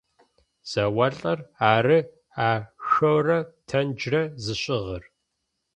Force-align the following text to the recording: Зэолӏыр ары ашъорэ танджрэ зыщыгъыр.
Зэолӏыр 0.69 1.39
ары 1.73 1.99
ашъорэ 2.49 3.39
танджрэ 3.67 4.21
зыщыгъыр. 4.43 5.03